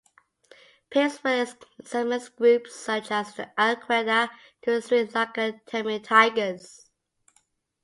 [0.89, 4.29] Pape's work examines groups such as the Al-Qaeda
[4.63, 6.89] to the Sri Lankan Tamil Tigers.